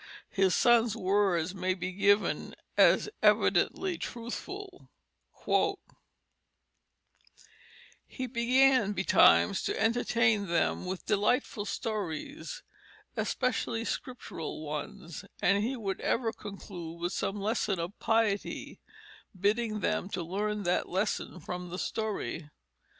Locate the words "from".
21.39-21.69